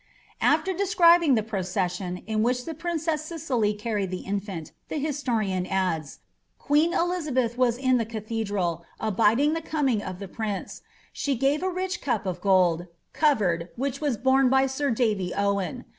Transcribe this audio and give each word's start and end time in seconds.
'^ 0.01 0.03
After 0.41 0.73
describing 0.73 1.35
the 1.35 1.43
proce9sion, 1.43 2.23
in 2.25 2.41
which 2.41 2.65
the 2.65 2.73
princess 2.73 3.23
Cicely 3.23 3.75
carried 3.75 4.09
the 4.09 4.25
infant, 4.25 4.71
the 4.89 4.97
historian 4.97 5.67
adds, 5.67 6.15
^ 6.15 6.17
Queen 6.57 6.91
Ellizab^th 6.91 7.55
was 7.55 7.77
in 7.77 7.97
the 7.99 8.05
cathedral, 8.07 8.83
abiding 8.99 9.53
the 9.53 9.61
coming 9.61 10.01
of 10.01 10.17
the 10.17 10.27
prince; 10.27 10.81
she 11.13 11.35
gave 11.35 11.61
a 11.61 11.69
rich 11.69 12.01
cup 12.01 12.25
of 12.25 12.41
gold, 12.41 12.87
covered, 13.13 13.69
which 13.75 14.01
was 14.01 14.17
borne 14.17 14.49
by 14.49 14.65
Sir 14.65 14.89
Davy 14.89 15.35
Owen. 15.35 15.85